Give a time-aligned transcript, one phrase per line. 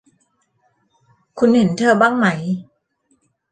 [1.39, 2.27] คุณเห็นเธอบ้างไหม